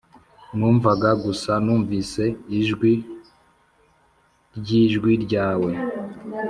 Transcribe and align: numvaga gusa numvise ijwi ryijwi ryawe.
numvaga 0.57 1.09
gusa 1.23 1.51
numvise 1.65 2.23
ijwi 2.59 2.93
ryijwi 4.57 5.11
ryawe. 5.25 5.71